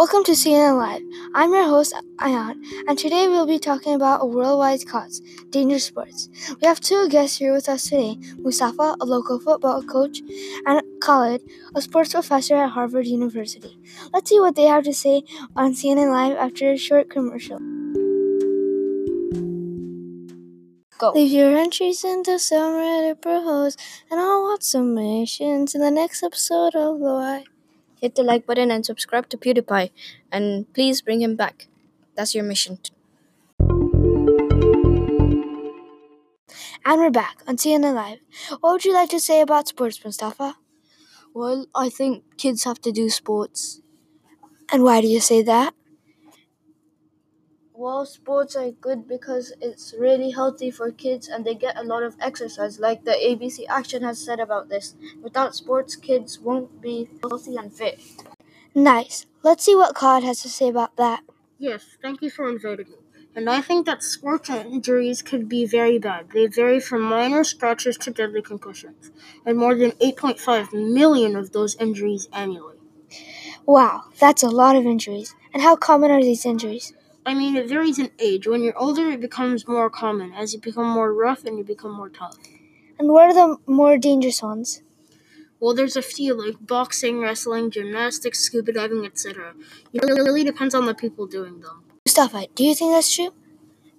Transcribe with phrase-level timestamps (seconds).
[0.00, 1.02] Welcome to CNN Live.
[1.34, 2.56] I'm your host, Ayan,
[2.88, 5.20] and today we'll be talking about a worldwide cause
[5.50, 6.30] dangerous sports.
[6.58, 10.22] We have two guests here with us today Mustafa, a local football coach,
[10.64, 11.42] and Khalid,
[11.74, 13.76] a sports professor at Harvard University.
[14.10, 15.22] Let's see what they have to say
[15.54, 17.58] on CNN Live after a short commercial.
[20.96, 21.12] Go.
[21.12, 23.76] Leave your entries into some Reddit bros,
[24.10, 27.44] and I'll watch some submissions in the next episode of The Why
[28.00, 29.90] hit the like button and subscribe to PewDiePie.
[30.32, 31.68] And please bring him back.
[32.16, 32.78] That's your mission.
[36.84, 38.18] And we're back on CNN Live.
[38.60, 40.56] What would you like to say about sports, Mustafa?
[41.34, 43.80] Well, I think kids have to do sports.
[44.72, 45.74] And why do you say that?
[47.80, 52.02] Well, sports are good because it's really healthy for kids and they get a lot
[52.02, 54.94] of exercise, like the ABC Action has said about this.
[55.22, 57.98] Without sports, kids won't be healthy and fit.
[58.74, 59.24] Nice.
[59.42, 61.22] Let's see what Khalid has to say about that.
[61.56, 62.96] Yes, thank you for inviting me.
[63.34, 66.32] And I think that sports injuries could be very bad.
[66.34, 69.10] They vary from minor scratches to deadly concussions,
[69.46, 72.76] and more than 8.5 million of those injuries annually.
[73.64, 75.34] Wow, that's a lot of injuries.
[75.54, 76.92] And how common are these injuries?
[77.26, 78.46] I mean, it varies in age.
[78.46, 81.92] When you're older, it becomes more common as you become more rough and you become
[81.92, 82.36] more tough.
[82.98, 84.82] And what are the more dangerous ones?
[85.60, 89.54] Well, there's a few like boxing, wrestling, gymnastics, scuba diving, etc.
[89.92, 91.84] It really depends on the people doing them.
[92.06, 93.34] Mustafa, do you think that's true?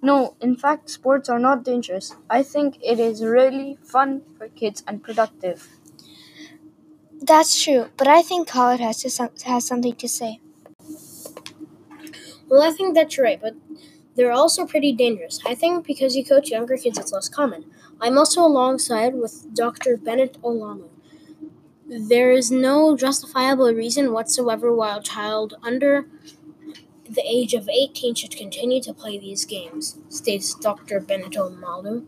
[0.02, 2.16] No, in fact, sports are not dangerous.
[2.28, 5.68] I think it is really fun for kids and productive.
[7.20, 10.40] That's true, but I think Khalid has to has something to say.
[12.52, 13.54] Well, I think that's right, but
[14.14, 15.40] they're also pretty dangerous.
[15.46, 17.64] I think because you coach younger kids, it's less common.
[17.98, 19.96] I'm also alongside with Dr.
[19.96, 20.90] Bennet Olamu.
[21.88, 26.06] There is no justifiable reason whatsoever why a child under
[27.08, 31.00] the age of 18 should continue to play these games, states Dr.
[31.00, 32.04] Bennet Olamu.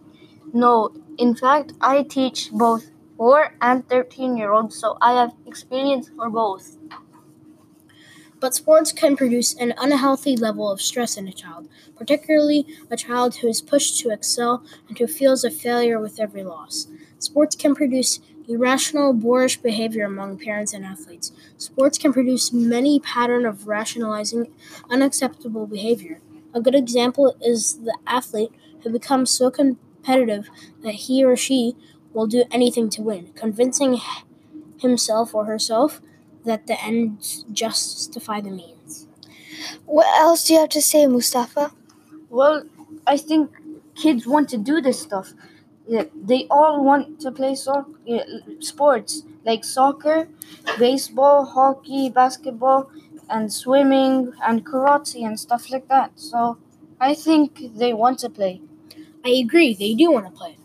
[0.52, 6.10] No, in fact, I teach both 4 and 13 year olds, so I have experience
[6.14, 6.76] for both.
[8.44, 11.66] But sports can produce an unhealthy level of stress in a child,
[11.96, 16.44] particularly a child who is pushed to excel and who feels a failure with every
[16.44, 16.86] loss.
[17.18, 21.32] Sports can produce irrational, boorish behavior among parents and athletes.
[21.56, 24.52] Sports can produce many pattern of rationalizing
[24.90, 26.20] unacceptable behavior.
[26.52, 28.52] A good example is the athlete
[28.82, 30.50] who becomes so competitive
[30.82, 31.76] that he or she
[32.12, 34.02] will do anything to win, convincing
[34.76, 36.02] himself or herself
[36.44, 39.06] that the ends justify the means.
[39.86, 41.72] What else do you have to say, Mustafa?
[42.30, 42.64] Well,
[43.06, 43.50] I think
[43.94, 45.34] kids want to do this stuff.
[45.88, 47.86] They all want to play so-
[48.60, 50.28] sports like soccer,
[50.78, 52.90] baseball, hockey, basketball,
[53.28, 56.12] and swimming and karate and stuff like that.
[56.16, 56.58] So
[57.00, 58.62] I think they want to play.
[59.24, 60.56] I agree, they do want to play.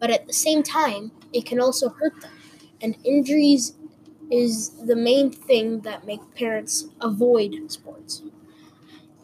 [0.00, 2.32] But at the same time, it can also hurt them.
[2.80, 3.74] And injuries
[4.30, 8.22] is the main thing that make parents avoid sports.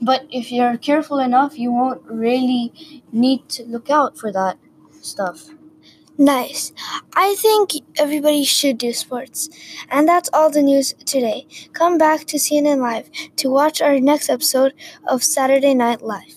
[0.01, 4.59] But if you're careful enough, you won't really need to look out for that
[5.01, 5.49] stuff.
[6.17, 6.73] Nice.
[7.15, 9.49] I think everybody should do sports.
[9.89, 11.47] And that's all the news today.
[11.73, 14.75] Come back to CNN Live to watch our next episode
[15.09, 16.37] of Saturday Night Live.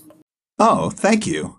[0.57, 1.56] Oh, thank you.